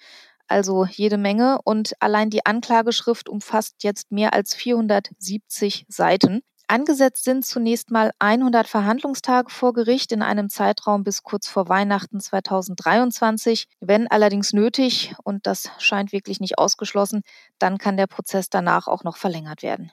Also 0.46 0.84
jede 0.84 1.16
Menge. 1.16 1.60
Und 1.64 1.94
allein 2.00 2.28
die 2.28 2.44
Anklageschrift 2.44 3.30
umfasst 3.30 3.82
jetzt 3.82 4.12
mehr 4.12 4.34
als 4.34 4.54
470 4.54 5.86
Seiten. 5.88 6.42
Angesetzt 6.70 7.24
sind 7.24 7.46
zunächst 7.46 7.90
mal 7.90 8.10
100 8.18 8.68
Verhandlungstage 8.68 9.48
vor 9.50 9.72
Gericht 9.72 10.12
in 10.12 10.20
einem 10.20 10.50
Zeitraum 10.50 11.02
bis 11.02 11.22
kurz 11.22 11.48
vor 11.48 11.70
Weihnachten 11.70 12.20
2023. 12.20 13.68
Wenn 13.80 14.06
allerdings 14.06 14.52
nötig, 14.52 15.14
und 15.24 15.46
das 15.46 15.70
scheint 15.78 16.12
wirklich 16.12 16.40
nicht 16.40 16.58
ausgeschlossen, 16.58 17.22
dann 17.58 17.78
kann 17.78 17.96
der 17.96 18.06
Prozess 18.06 18.50
danach 18.50 18.86
auch 18.86 19.02
noch 19.02 19.16
verlängert 19.16 19.62
werden. 19.62 19.92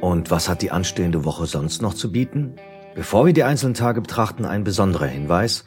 Und 0.00 0.32
was 0.32 0.48
hat 0.48 0.62
die 0.62 0.72
anstehende 0.72 1.24
Woche 1.24 1.46
sonst 1.46 1.80
noch 1.80 1.94
zu 1.94 2.10
bieten? 2.10 2.56
Bevor 2.96 3.24
wir 3.24 3.34
die 3.34 3.44
einzelnen 3.44 3.74
Tage 3.74 4.00
betrachten, 4.00 4.44
ein 4.44 4.64
besonderer 4.64 5.06
Hinweis. 5.06 5.64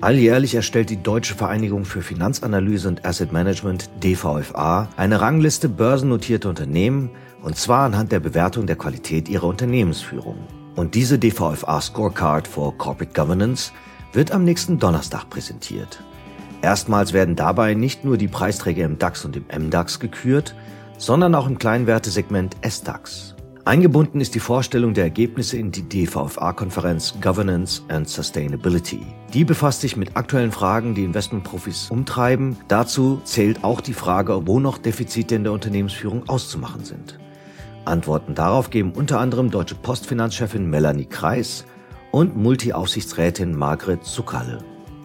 Alljährlich 0.00 0.54
erstellt 0.54 0.90
die 0.90 1.02
Deutsche 1.02 1.34
Vereinigung 1.34 1.84
für 1.84 2.02
Finanzanalyse 2.02 2.88
und 2.88 3.04
Asset 3.04 3.32
Management 3.32 3.88
DVFA 4.02 4.88
eine 4.96 5.20
Rangliste 5.20 5.68
börsennotierter 5.68 6.50
Unternehmen 6.50 7.10
und 7.42 7.56
zwar 7.56 7.84
anhand 7.84 8.12
der 8.12 8.20
Bewertung 8.20 8.66
der 8.66 8.76
Qualität 8.76 9.28
ihrer 9.28 9.46
Unternehmensführung. 9.46 10.36
Und 10.76 10.94
diese 10.94 11.18
DVFA 11.18 11.80
Scorecard 11.80 12.48
for 12.48 12.76
Corporate 12.76 13.14
Governance 13.14 13.72
wird 14.12 14.32
am 14.32 14.44
nächsten 14.44 14.78
Donnerstag 14.78 15.30
präsentiert. 15.30 16.02
Erstmals 16.62 17.12
werden 17.12 17.36
dabei 17.36 17.74
nicht 17.74 18.04
nur 18.04 18.16
die 18.16 18.28
Preisträger 18.28 18.84
im 18.84 18.98
DAX 18.98 19.24
und 19.24 19.36
im 19.36 19.44
MDAX 19.66 20.00
gekürt, 20.00 20.54
sondern 20.98 21.34
auch 21.34 21.46
im 21.46 21.58
Kleinwertesegment 21.58 22.56
SDAX. 22.66 23.33
Eingebunden 23.66 24.20
ist 24.20 24.34
die 24.34 24.40
Vorstellung 24.40 24.92
der 24.92 25.04
Ergebnisse 25.04 25.56
in 25.56 25.70
die 25.72 25.88
DVFA-Konferenz 25.88 27.14
Governance 27.22 27.80
and 27.88 28.06
Sustainability. 28.06 29.00
Die 29.32 29.46
befasst 29.46 29.80
sich 29.80 29.96
mit 29.96 30.18
aktuellen 30.18 30.52
Fragen, 30.52 30.94
die 30.94 31.02
Investmentprofis 31.02 31.90
umtreiben. 31.90 32.58
Dazu 32.68 33.22
zählt 33.24 33.64
auch 33.64 33.80
die 33.80 33.94
Frage, 33.94 34.46
wo 34.46 34.60
noch 34.60 34.76
Defizite 34.76 35.36
in 35.36 35.44
der 35.44 35.54
Unternehmensführung 35.54 36.28
auszumachen 36.28 36.84
sind. 36.84 37.18
Antworten 37.86 38.34
darauf 38.34 38.68
geben 38.68 38.92
unter 38.92 39.18
anderem 39.18 39.50
deutsche 39.50 39.76
Postfinanzchefin 39.76 40.68
Melanie 40.68 41.06
Kreis 41.06 41.64
und 42.10 42.36
Multi-Aufsichtsrätin 42.36 43.56
Margret 43.56 44.04
Zuckerle. 44.04 44.58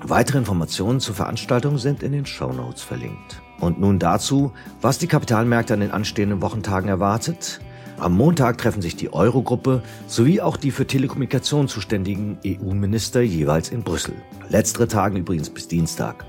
Weitere 0.03 0.37
Informationen 0.37 0.99
zur 0.99 1.15
Veranstaltung 1.15 1.77
sind 1.77 2.03
in 2.03 2.11
den 2.11 2.25
Show 2.25 2.51
Notes 2.51 2.81
verlinkt. 2.81 3.41
Und 3.61 3.79
nun 3.79 3.99
dazu, 3.99 4.51
was 4.81 4.97
die 4.97 5.07
Kapitalmärkte 5.07 5.75
an 5.75 5.79
den 5.79 5.91
anstehenden 5.91 6.41
Wochentagen 6.41 6.89
erwartet. 6.89 7.61
Am 7.99 8.13
Montag 8.15 8.57
treffen 8.57 8.81
sich 8.81 8.95
die 8.95 9.11
Eurogruppe 9.11 9.83
sowie 10.07 10.39
auch 10.39 10.55
die 10.55 10.71
für 10.71 10.87
Telekommunikation 10.87 11.67
zuständigen 11.67 12.37
EU-Minister 12.45 13.19
jeweils 13.19 13.69
in 13.69 13.83
Brüssel. 13.83 14.13
Letztere 14.47 14.87
tagen 14.87 15.17
übrigens 15.17 15.49
bis 15.49 15.67
Dienstag. 15.67 16.25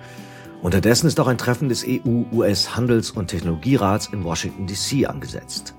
Unterdessen 0.63 1.07
ist 1.07 1.21
auch 1.21 1.29
ein 1.29 1.39
Treffen 1.39 1.69
des 1.69 1.87
EU-US-Handels- 1.87 3.13
und 3.13 3.29
Technologierats 3.29 4.09
in 4.13 4.25
Washington 4.25 4.67
DC 4.67 5.09
angesetzt. 5.09 5.75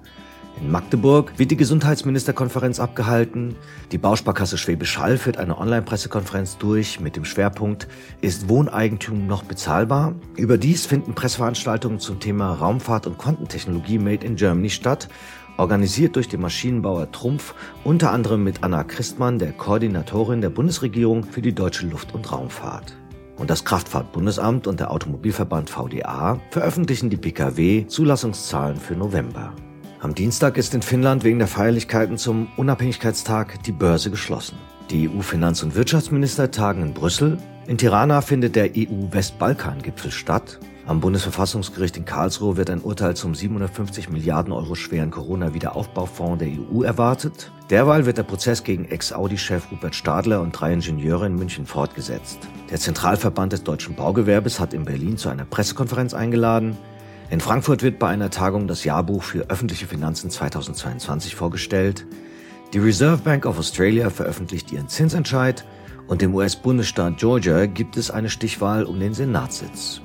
In 0.59 0.69
Magdeburg 0.69 1.33
wird 1.37 1.49
die 1.49 1.57
Gesundheitsministerkonferenz 1.57 2.79
abgehalten. 2.79 3.55
Die 3.91 3.97
Bausparkasse 3.97 4.57
Schwäbisch 4.57 4.99
Hall 4.99 5.17
führt 5.17 5.37
eine 5.37 5.57
Online-Pressekonferenz 5.57 6.57
durch 6.57 6.99
mit 6.99 7.15
dem 7.15 7.25
Schwerpunkt 7.25 7.87
Ist 8.21 8.47
Wohneigentum 8.47 9.25
noch 9.25 9.43
bezahlbar? 9.43 10.13
Überdies 10.37 10.85
finden 10.85 11.15
Presseveranstaltungen 11.15 11.99
zum 11.99 12.19
Thema 12.19 12.53
Raumfahrt 12.53 13.07
und 13.07 13.17
Quantentechnologie 13.17 13.97
Made 13.97 14.25
in 14.25 14.35
Germany 14.35 14.69
statt, 14.69 15.07
organisiert 15.61 16.15
durch 16.15 16.27
den 16.27 16.41
Maschinenbauer 16.41 17.11
Trumpf, 17.11 17.53
unter 17.83 18.11
anderem 18.11 18.43
mit 18.43 18.63
Anna 18.63 18.83
Christmann, 18.83 19.37
der 19.37 19.51
Koordinatorin 19.51 20.41
der 20.41 20.49
Bundesregierung 20.49 21.23
für 21.23 21.43
die 21.43 21.53
deutsche 21.53 21.85
Luft- 21.85 22.15
und 22.15 22.31
Raumfahrt. 22.31 22.97
Und 23.37 23.51
das 23.51 23.63
Kraftfahrtbundesamt 23.63 24.65
und 24.65 24.79
der 24.79 24.89
Automobilverband 24.91 25.69
VDA 25.69 26.39
veröffentlichen 26.49 27.11
die 27.11 27.17
Pkw-Zulassungszahlen 27.17 28.77
für 28.77 28.95
November. 28.95 29.53
Am 29.99 30.15
Dienstag 30.15 30.57
ist 30.57 30.73
in 30.73 30.81
Finnland 30.81 31.23
wegen 31.23 31.37
der 31.37 31.47
Feierlichkeiten 31.47 32.17
zum 32.17 32.47
Unabhängigkeitstag 32.57 33.61
die 33.63 33.71
Börse 33.71 34.09
geschlossen. 34.09 34.57
Die 34.89 35.07
EU-Finanz- 35.07 35.61
und 35.61 35.75
Wirtschaftsminister 35.75 36.49
tagen 36.49 36.81
in 36.81 36.93
Brüssel. 36.95 37.37
In 37.67 37.77
Tirana 37.77 38.21
findet 38.21 38.55
der 38.55 38.71
EU-Westbalkan-Gipfel 38.75 40.11
statt. 40.11 40.59
Am 40.87 40.99
Bundesverfassungsgericht 40.99 41.95
in 41.95 42.05
Karlsruhe 42.05 42.57
wird 42.57 42.71
ein 42.71 42.81
Urteil 42.81 43.15
zum 43.15 43.35
750 43.35 44.09
Milliarden 44.09 44.51
Euro 44.51 44.73
schweren 44.73 45.11
Corona-Wiederaufbaufonds 45.11 46.39
der 46.39 46.49
EU 46.49 46.81
erwartet. 46.81 47.51
Derweil 47.69 48.07
wird 48.07 48.17
der 48.17 48.23
Prozess 48.23 48.63
gegen 48.63 48.85
Ex-Audi-Chef 48.85 49.71
Rupert 49.71 49.93
Stadler 49.93 50.41
und 50.41 50.53
drei 50.53 50.73
Ingenieure 50.73 51.27
in 51.27 51.35
München 51.35 51.67
fortgesetzt. 51.67 52.39
Der 52.71 52.79
Zentralverband 52.79 53.53
des 53.53 53.63
deutschen 53.63 53.95
Baugewerbes 53.95 54.59
hat 54.59 54.73
in 54.73 54.83
Berlin 54.83 55.17
zu 55.17 55.29
einer 55.29 55.45
Pressekonferenz 55.45 56.15
eingeladen. 56.15 56.77
In 57.29 57.39
Frankfurt 57.39 57.83
wird 57.83 57.99
bei 57.99 58.07
einer 58.07 58.31
Tagung 58.31 58.67
das 58.67 58.83
Jahrbuch 58.83 59.21
für 59.21 59.51
öffentliche 59.51 59.85
Finanzen 59.85 60.31
2022 60.31 61.35
vorgestellt. 61.35 62.07
Die 62.73 62.79
Reserve 62.79 63.21
Bank 63.21 63.45
of 63.45 63.59
Australia 63.59 64.09
veröffentlicht 64.09 64.71
ihren 64.71 64.89
Zinsentscheid 64.89 65.63
und 66.11 66.21
im 66.21 66.35
US-Bundesstaat 66.35 67.19
Georgia 67.19 67.67
gibt 67.67 67.95
es 67.95 68.11
eine 68.11 68.29
Stichwahl 68.29 68.83
um 68.83 68.99
den 68.99 69.13
Senatssitz. 69.13 70.01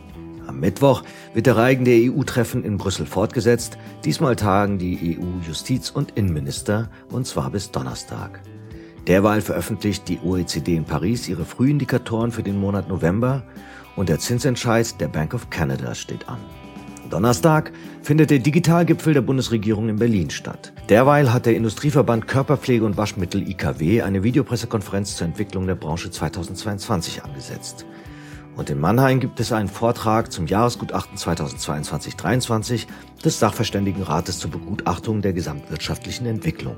Am 0.47 0.61
Mittwoch 0.61 1.03
wird 1.35 1.47
der 1.47 1.57
Reigen 1.57 1.85
der 1.85 1.97
EU-Treffen 1.97 2.63
in 2.63 2.77
Brüssel 2.77 3.07
fortgesetzt. 3.07 3.77
Diesmal 4.05 4.37
tagen 4.37 4.79
die 4.79 5.19
EU-Justiz- 5.19 5.91
und 5.91 6.13
Innenminister 6.13 6.91
und 7.11 7.27
zwar 7.27 7.51
bis 7.51 7.73
Donnerstag. 7.73 8.41
Derweil 9.09 9.41
veröffentlicht 9.41 10.09
die 10.09 10.21
OECD 10.21 10.77
in 10.77 10.85
Paris 10.85 11.29
ihre 11.29 11.45
Frühindikatoren 11.45 12.31
für 12.31 12.45
den 12.45 12.61
Monat 12.61 12.89
November 12.89 13.43
und 13.97 14.09
der 14.09 14.21
Zinsentscheid 14.21 15.01
der 15.01 15.09
Bank 15.09 15.35
of 15.35 15.51
Canada 15.51 15.93
steht 15.97 16.29
an. 16.29 16.39
Donnerstag 17.11 17.73
findet 18.03 18.31
der 18.31 18.39
Digitalgipfel 18.39 19.15
der 19.15 19.21
Bundesregierung 19.21 19.89
in 19.89 19.97
Berlin 19.97 20.31
statt. 20.31 20.73
Derweil 20.89 21.33
hat 21.33 21.47
der 21.47 21.57
Industrieverband 21.57 22.29
Körperpflege 22.29 22.85
und 22.85 22.97
Waschmittel 22.97 23.49
IKW 23.49 24.03
eine 24.03 24.23
Videopressekonferenz 24.23 25.17
zur 25.17 25.27
Entwicklung 25.27 25.67
der 25.67 25.75
Branche 25.75 26.11
2022 26.11 27.25
angesetzt. 27.25 27.87
Und 28.57 28.71
in 28.71 28.81
Mannheim 28.81 29.21
gibt 29.21 29.39
es 29.39 29.53
einen 29.53 29.69
Vortrag 29.69 30.33
zum 30.33 30.47
Jahresgutachten 30.47 31.19
2022-23 31.19 32.87
des 33.23 33.39
Sachverständigenrates 33.39 34.39
zur 34.39 34.51
Begutachtung 34.51 35.21
der 35.21 35.35
gesamtwirtschaftlichen 35.35 36.27
Entwicklung. 36.27 36.77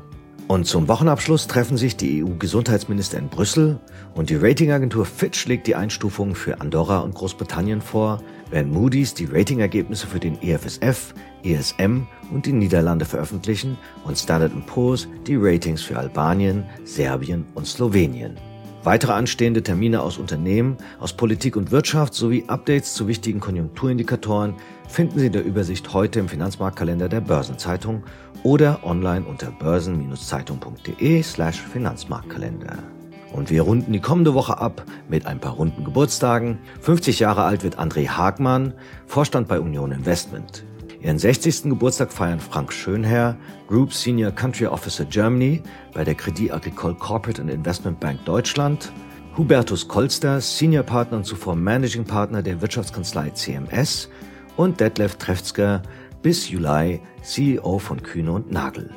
Und 0.48 0.66
zum 0.66 0.88
Wochenabschluss 0.88 1.46
treffen 1.46 1.76
sich 1.76 1.98
die 1.98 2.24
EU-Gesundheitsminister 2.24 3.18
in 3.18 3.28
Brüssel 3.28 3.80
und 4.14 4.30
die 4.30 4.36
Ratingagentur 4.36 5.04
Fitch 5.04 5.46
legt 5.46 5.66
die 5.66 5.74
Einstufungen 5.74 6.34
für 6.34 6.62
Andorra 6.62 7.00
und 7.00 7.14
Großbritannien 7.14 7.82
vor, 7.82 8.22
während 8.50 8.72
Moody's 8.72 9.14
die 9.14 9.26
Ratingergebnisse 9.26 10.06
für 10.06 10.20
den 10.20 10.40
EFSF, 10.42 11.14
ESM 11.44 12.06
und 12.32 12.46
die 12.46 12.52
Niederlande 12.52 13.04
veröffentlichen 13.04 13.78
und 14.04 14.18
Standard 14.18 14.52
Poor's 14.66 15.08
die 15.26 15.36
Ratings 15.36 15.82
für 15.82 15.98
Albanien, 15.98 16.64
Serbien 16.84 17.44
und 17.54 17.66
Slowenien. 17.66 18.36
Weitere 18.84 19.12
anstehende 19.12 19.62
Termine 19.62 20.00
aus 20.00 20.18
Unternehmen, 20.18 20.76
aus 21.00 21.12
Politik 21.12 21.56
und 21.56 21.72
Wirtschaft 21.72 22.14
sowie 22.14 22.44
Updates 22.46 22.94
zu 22.94 23.08
wichtigen 23.08 23.40
Konjunkturindikatoren 23.40 24.54
finden 24.88 25.18
Sie 25.18 25.26
in 25.26 25.32
der 25.32 25.44
Übersicht 25.44 25.92
heute 25.92 26.20
im 26.20 26.28
Finanzmarktkalender 26.28 27.08
der 27.08 27.20
Börsenzeitung 27.20 28.04
oder 28.44 28.80
online 28.84 29.26
unter 29.26 29.50
börsen-zeitung.de 29.50 31.22
slash 31.22 31.60
Finanzmarktkalender. 31.60 32.97
Und 33.32 33.50
wir 33.50 33.62
runden 33.62 33.92
die 33.92 34.00
kommende 34.00 34.34
Woche 34.34 34.58
ab 34.58 34.84
mit 35.08 35.26
ein 35.26 35.38
paar 35.38 35.52
runden 35.52 35.84
Geburtstagen. 35.84 36.58
50 36.80 37.18
Jahre 37.18 37.44
alt 37.44 37.62
wird 37.62 37.78
André 37.78 38.08
Hagmann, 38.08 38.74
Vorstand 39.06 39.48
bei 39.48 39.60
Union 39.60 39.92
Investment. 39.92 40.64
Ihren 41.00 41.18
60. 41.18 41.64
Geburtstag 41.64 42.12
feiern 42.12 42.40
Frank 42.40 42.72
Schönherr, 42.72 43.36
Group 43.68 43.92
Senior 43.92 44.32
Country 44.32 44.66
Officer 44.66 45.04
Germany 45.04 45.62
bei 45.94 46.02
der 46.02 46.14
Credit 46.14 46.52
Agricole 46.52 46.94
Corporate 46.94 47.40
and 47.40 47.50
Investment 47.50 48.00
Bank 48.00 48.24
Deutschland, 48.24 48.90
Hubertus 49.36 49.86
Kolster, 49.86 50.40
Senior 50.40 50.82
Partner 50.82 51.18
und 51.18 51.24
zuvor 51.24 51.54
Managing 51.54 52.04
Partner 52.04 52.42
der 52.42 52.60
Wirtschaftskanzlei 52.60 53.30
CMS 53.30 54.08
und 54.56 54.80
Detlef 54.80 55.14
Trefzger 55.16 55.82
bis 56.22 56.50
Juli 56.50 57.00
CEO 57.22 57.78
von 57.78 58.02
Kühne 58.02 58.32
und 58.32 58.50
Nagel. 58.50 58.90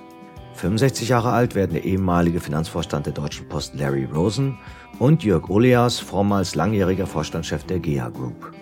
65 0.55 1.10
Jahre 1.10 1.31
alt 1.31 1.55
werden 1.55 1.74
der 1.74 1.84
ehemalige 1.84 2.39
Finanzvorstand 2.39 3.05
der 3.05 3.13
Deutschen 3.13 3.48
Post 3.48 3.74
Larry 3.75 4.05
Rosen 4.05 4.58
und 5.00 5.24
Jörg 5.24 5.50
Oleas, 5.50 6.00
vormals 6.00 6.55
langjähriger 6.55 7.08
Vorstandschef 7.08 7.63
der 7.63 7.79
GEA 7.79 8.10
Group. 8.10 8.53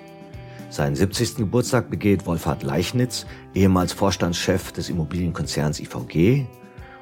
Seinen 0.69 0.95
70. 0.95 1.37
Geburtstag 1.37 1.89
begeht 1.89 2.25
Wolfhard 2.25 2.63
Leichnitz, 2.63 3.25
ehemals 3.55 3.91
Vorstandschef 3.91 4.71
des 4.71 4.89
Immobilienkonzerns 4.89 5.79
IVG. 5.79 6.45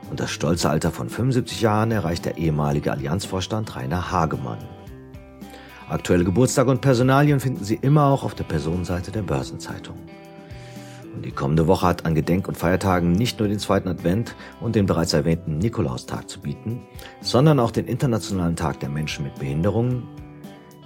Und 0.10 0.22
das 0.22 0.32
stolze 0.32 0.70
Alter 0.70 0.92
von 0.92 1.10
75 1.10 1.60
Jahren 1.62 1.92
erreicht 1.92 2.26
der 2.26 2.38
ehemalige 2.38 2.92
Allianzvorstand 2.92 3.76
Rainer 3.76 4.10
Hagemann. 4.12 4.60
Aktuelle 5.90 6.24
Geburtstage 6.24 6.72
und 6.72 6.82
Personalien 6.82 7.40
finden 7.40 7.64
Sie 7.64 7.80
immer 7.82 8.06
auch 8.06 8.24
auf 8.24 8.36
der 8.36 8.46
Personenseite 8.46 9.12
der 9.12 9.22
Börsenzeitung. 9.22 9.98
Die 11.24 11.32
kommende 11.32 11.68
Woche 11.68 11.88
hat 11.88 12.06
an 12.06 12.16
Gedenk- 12.16 12.48
und 12.48 12.58
Feiertagen 12.58 13.12
nicht 13.12 13.40
nur 13.40 13.48
den 13.48 13.60
zweiten 13.60 13.88
Advent 13.88 14.36
und 14.62 14.76
den 14.76 14.86
bereits 14.86 15.14
erwähnten 15.14 15.58
Nikolaustag 15.58 16.30
zu 16.30 16.40
bieten, 16.40 16.82
sondern 17.22 17.60
auch 17.60 17.72
den 17.72 17.86
Internationalen 17.86 18.56
Tag 18.56 18.80
der 18.80 18.90
Menschen 18.90 19.26
mit 19.26 19.36
Behinderungen, 19.36 20.04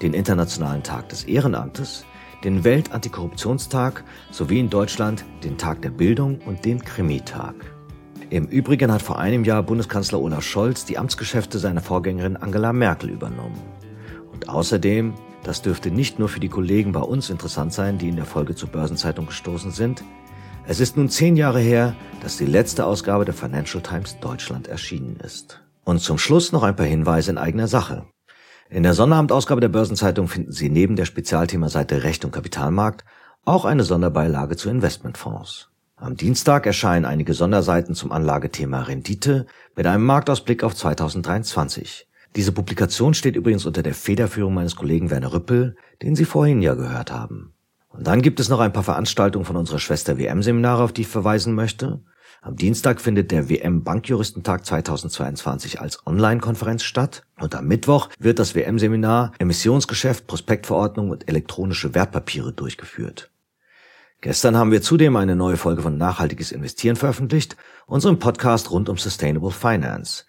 den 0.02 0.14
Internationalen 0.14 0.84
Tag 0.84 1.10
des 1.10 1.26
Ehrenamtes, 1.26 2.06
den 2.44 2.64
Weltantikorruptionstag 2.64 4.04
sowie 4.32 4.60
in 4.60 4.70
Deutschland 4.70 5.26
den 5.44 5.58
Tag 5.58 5.82
der 5.82 5.92
Bildung 5.92 6.40
und 6.46 6.66
den 6.66 6.84
Krimitag. 6.84 7.56
Im 8.30 8.46
Übrigen 8.46 8.92
hat 8.92 9.02
vor 9.02 9.20
einem 9.20 9.44
Jahr 9.44 9.62
Bundeskanzler 9.62 10.22
Olaf 10.22 10.44
Scholz 10.44 10.86
die 10.86 10.98
Amtsgeschäfte 10.98 11.60
seiner 11.60 11.82
Vorgängerin 11.82 12.38
Angela 12.38 12.72
Merkel 12.72 13.10
übernommen. 13.10 13.60
Und 14.42 14.50
außerdem, 14.50 15.14
das 15.44 15.62
dürfte 15.62 15.92
nicht 15.92 16.18
nur 16.18 16.28
für 16.28 16.40
die 16.40 16.50
Kollegen 16.50 16.94
bei 16.94 17.02
uns 17.02 17.30
interessant 17.30 17.74
sein, 17.74 18.00
die 18.00 18.10
in 18.10 18.16
der 18.16 18.26
Folge 18.26 18.56
zur 18.56 18.70
Börsenzeitung 18.70 19.28
gestoßen 19.28 19.70
sind, 19.70 20.04
es 20.66 20.80
ist 20.80 20.98
nun 20.98 21.10
zehn 21.10 21.36
Jahre 21.36 21.60
her, 21.60 21.96
dass 22.22 22.38
die 22.38 22.48
letzte 22.48 22.88
Ausgabe 22.88 23.24
der 23.24 23.36
Financial 23.36 23.84
Times 23.84 24.20
Deutschland 24.20 24.68
erschienen 24.68 25.18
ist. 25.18 25.62
Und 25.84 26.00
zum 26.00 26.18
Schluss 26.18 26.52
noch 26.52 26.64
ein 26.64 26.76
paar 26.76 26.88
Hinweise 26.88 27.30
in 27.30 27.38
eigener 27.38 27.68
Sache. 27.68 28.06
In 28.68 28.82
der 28.82 28.96
Sonnabend-Ausgabe 28.96 29.62
der 29.62 29.70
Börsenzeitung 29.70 30.28
finden 30.28 30.52
Sie 30.52 30.70
neben 30.70 30.96
der 30.96 31.06
Spezialthemaseite 31.06 32.04
Recht 32.04 32.26
und 32.26 32.32
Kapitalmarkt 32.32 33.06
auch 33.46 33.66
eine 33.66 33.84
Sonderbeilage 33.84 34.56
zu 34.56 34.72
Investmentfonds. 34.72 35.70
Am 35.98 36.16
Dienstag 36.16 36.66
erscheinen 36.66 37.06
einige 37.06 37.36
Sonderseiten 37.36 37.94
zum 37.94 38.12
Anlagethema 38.12 38.82
Rendite 38.82 39.46
mit 39.76 39.86
einem 39.86 40.04
Marktausblick 40.04 40.64
auf 40.64 40.76
2023. 40.76 42.08
Diese 42.36 42.54
Publikation 42.54 43.14
steht 43.14 43.36
übrigens 43.36 43.66
unter 43.66 43.84
der 43.84 43.94
Federführung 43.94 44.54
meines 44.54 44.76
Kollegen 44.76 45.10
Werner 45.10 45.34
Rüppel, 45.34 45.76
den 46.02 46.16
Sie 46.16 46.26
vorhin 46.26 46.62
ja 46.62 46.76
gehört 46.76 47.12
haben. 47.12 47.54
Und 47.90 48.08
dann 48.08 48.22
gibt 48.22 48.40
es 48.40 48.48
noch 48.48 48.62
ein 48.62 48.72
paar 48.72 48.84
Veranstaltungen 48.84 49.44
von 49.44 49.58
unserer 49.58 49.80
Schwester 49.80 50.18
WM-Seminare, 50.18 50.84
auf 50.84 50.94
die 50.94 51.02
ich 51.02 51.08
verweisen 51.08 51.54
möchte. 51.56 52.02
Am 52.42 52.56
Dienstag 52.56 53.02
findet 53.02 53.32
der 53.32 53.50
WM 53.50 53.84
Bankjuristentag 53.84 54.66
2022 54.66 55.82
als 55.82 56.08
Online-Konferenz 56.08 56.84
statt 56.84 57.24
und 57.38 57.54
am 57.54 57.68
Mittwoch 57.68 58.10
wird 58.18 58.40
das 58.40 58.56
WM-Seminar 58.56 59.34
Emissionsgeschäft, 59.38 60.26
Prospektverordnung 60.26 61.12
und 61.12 61.28
elektronische 61.28 61.94
Wertpapiere 61.94 62.54
durchgeführt. 62.54 63.30
Gestern 64.22 64.56
haben 64.56 64.72
wir 64.72 64.82
zudem 64.82 65.18
eine 65.18 65.36
neue 65.36 65.58
Folge 65.58 65.82
von 65.82 65.98
Nachhaltiges 65.98 66.52
Investieren 66.52 66.96
veröffentlicht, 66.96 67.58
unserem 67.88 68.20
Podcast 68.20 68.72
rund 68.72 68.88
um 68.88 68.98
Sustainable 68.98 69.52
Finance. 69.52 70.24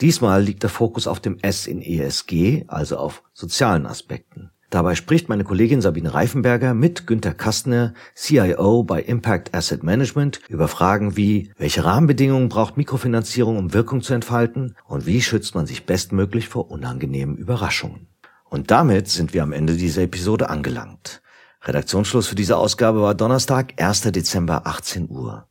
Diesmal 0.00 0.42
liegt 0.42 0.62
der 0.62 0.70
Fokus 0.70 1.06
auf 1.06 1.18
dem 1.18 1.38
S 1.42 1.66
in 1.66 1.82
ESG, 1.82 2.64
also 2.68 2.98
auf 2.98 3.22
sozialen 3.32 3.84
Aspekten. 3.86 4.50
Dabei 4.70 4.94
spricht 4.94 5.30
meine 5.30 5.44
Kollegin 5.44 5.80
Sabine 5.80 6.12
Reifenberger 6.12 6.74
mit 6.74 7.06
Günter 7.06 7.32
Kastner, 7.32 7.94
CIO 8.14 8.84
bei 8.84 9.00
Impact 9.00 9.54
Asset 9.54 9.82
Management, 9.82 10.40
über 10.48 10.68
Fragen 10.68 11.16
wie, 11.16 11.50
welche 11.56 11.84
Rahmenbedingungen 11.84 12.50
braucht 12.50 12.76
Mikrofinanzierung, 12.76 13.56
um 13.56 13.72
Wirkung 13.72 14.02
zu 14.02 14.12
entfalten 14.12 14.76
und 14.84 15.06
wie 15.06 15.22
schützt 15.22 15.54
man 15.54 15.66
sich 15.66 15.86
bestmöglich 15.86 16.48
vor 16.48 16.70
unangenehmen 16.70 17.36
Überraschungen. 17.36 18.08
Und 18.44 18.70
damit 18.70 19.08
sind 19.08 19.32
wir 19.32 19.42
am 19.42 19.52
Ende 19.52 19.74
dieser 19.74 20.02
Episode 20.02 20.50
angelangt. 20.50 21.22
Redaktionsschluss 21.62 22.26
für 22.26 22.34
diese 22.34 22.58
Ausgabe 22.58 23.00
war 23.00 23.14
Donnerstag, 23.14 23.72
1. 23.80 24.02
Dezember, 24.02 24.66
18 24.66 25.08
Uhr. 25.08 25.48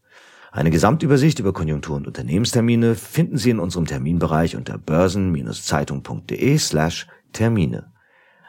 Eine 0.51 0.71
Gesamtübersicht 0.71 1.39
über 1.39 1.53
Konjunktur- 1.53 1.97
und 1.97 2.07
Unternehmenstermine 2.07 2.95
finden 2.95 3.38
Sie 3.38 3.49
in 3.49 3.60
unserem 3.60 3.86
Terminbereich 3.86 4.55
unter 4.55 4.77
börsen-zeitung.de 4.77 6.57
slash 6.57 7.07
Termine. 7.33 7.91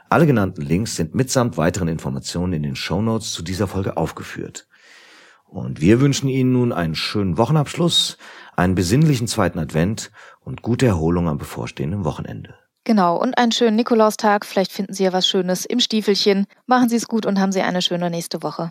Alle 0.08 0.26
genannten 0.26 0.62
Links 0.62 0.96
sind 0.96 1.14
mitsamt 1.14 1.58
weiteren 1.58 1.88
Informationen 1.88 2.54
in 2.54 2.62
den 2.62 2.76
Show 2.76 3.02
Notes 3.02 3.32
zu 3.32 3.42
dieser 3.42 3.66
Folge 3.66 3.96
aufgeführt. 3.96 4.66
Und 5.44 5.80
wir 5.80 6.00
wünschen 6.00 6.28
Ihnen 6.28 6.52
nun 6.52 6.72
einen 6.72 6.94
schönen 6.94 7.37
Wochenabschluss, 7.37 8.16
einen 8.56 8.74
besinnlichen 8.74 9.26
zweiten 9.26 9.58
Advent 9.58 10.11
und 10.40 10.62
gute 10.62 10.87
Erholung 10.87 11.28
am 11.28 11.38
bevorstehenden 11.38 12.04
Wochenende. 12.04 12.54
Genau, 12.84 13.16
und 13.20 13.37
einen 13.37 13.52
schönen 13.52 13.76
Nikolaustag. 13.76 14.46
Vielleicht 14.46 14.72
finden 14.72 14.94
Sie 14.94 15.04
ja 15.04 15.12
was 15.12 15.28
Schönes 15.28 15.66
im 15.66 15.80
Stiefelchen. 15.80 16.46
Machen 16.66 16.88
Sie 16.88 16.96
es 16.96 17.06
gut 17.06 17.26
und 17.26 17.38
haben 17.38 17.52
Sie 17.52 17.61
eine 17.61 17.82
schöne 17.82 18.08
nächste 18.08 18.42
Woche. 18.42 18.70